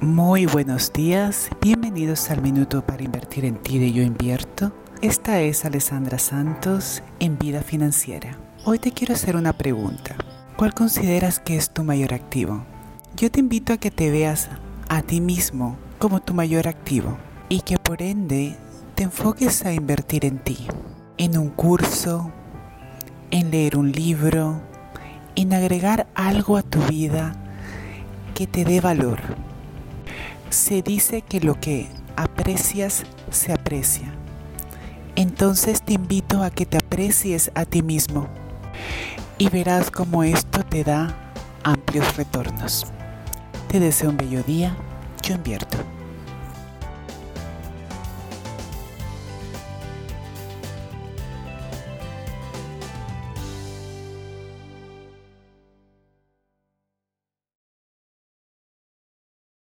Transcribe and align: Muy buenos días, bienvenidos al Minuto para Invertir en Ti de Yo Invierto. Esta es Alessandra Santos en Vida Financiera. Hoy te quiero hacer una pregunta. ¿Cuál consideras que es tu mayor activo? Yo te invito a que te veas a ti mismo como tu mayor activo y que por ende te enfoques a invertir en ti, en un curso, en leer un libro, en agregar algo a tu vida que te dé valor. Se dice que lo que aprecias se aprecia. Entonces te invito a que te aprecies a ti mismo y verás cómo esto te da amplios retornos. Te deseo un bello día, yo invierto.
Muy 0.00 0.44
buenos 0.44 0.92
días, 0.92 1.48
bienvenidos 1.62 2.30
al 2.30 2.42
Minuto 2.42 2.84
para 2.84 3.04
Invertir 3.04 3.44
en 3.44 3.56
Ti 3.56 3.78
de 3.78 3.92
Yo 3.92 4.02
Invierto. 4.02 4.72
Esta 5.00 5.40
es 5.40 5.64
Alessandra 5.64 6.18
Santos 6.18 7.02
en 7.20 7.38
Vida 7.38 7.62
Financiera. 7.62 8.36
Hoy 8.64 8.80
te 8.80 8.90
quiero 8.90 9.14
hacer 9.14 9.36
una 9.36 9.52
pregunta. 9.52 10.16
¿Cuál 10.56 10.74
consideras 10.74 11.38
que 11.38 11.56
es 11.56 11.70
tu 11.70 11.84
mayor 11.84 12.12
activo? 12.12 12.64
Yo 13.16 13.30
te 13.30 13.38
invito 13.40 13.72
a 13.72 13.76
que 13.76 13.92
te 13.92 14.10
veas 14.10 14.50
a 14.88 15.02
ti 15.02 15.20
mismo 15.20 15.78
como 15.98 16.20
tu 16.20 16.34
mayor 16.34 16.66
activo 16.66 17.16
y 17.48 17.60
que 17.60 17.78
por 17.78 18.02
ende 18.02 18.56
te 18.96 19.04
enfoques 19.04 19.64
a 19.64 19.72
invertir 19.72 20.24
en 20.24 20.38
ti, 20.38 20.66
en 21.18 21.38
un 21.38 21.50
curso, 21.50 22.32
en 23.30 23.52
leer 23.52 23.76
un 23.76 23.92
libro, 23.92 24.60
en 25.36 25.52
agregar 25.54 26.08
algo 26.14 26.56
a 26.56 26.62
tu 26.62 26.80
vida 26.80 27.36
que 28.34 28.48
te 28.48 28.64
dé 28.64 28.80
valor. 28.80 29.20
Se 30.54 30.82
dice 30.82 31.20
que 31.20 31.40
lo 31.40 31.58
que 31.58 31.88
aprecias 32.14 33.02
se 33.32 33.52
aprecia. 33.52 34.14
Entonces 35.16 35.82
te 35.82 35.94
invito 35.94 36.44
a 36.44 36.50
que 36.50 36.64
te 36.64 36.76
aprecies 36.76 37.50
a 37.56 37.64
ti 37.64 37.82
mismo 37.82 38.28
y 39.36 39.48
verás 39.48 39.90
cómo 39.90 40.22
esto 40.22 40.64
te 40.64 40.84
da 40.84 41.32
amplios 41.64 42.16
retornos. 42.16 42.86
Te 43.66 43.80
deseo 43.80 44.10
un 44.10 44.16
bello 44.16 44.44
día, 44.44 44.76
yo 45.24 45.34
invierto. 45.34 45.76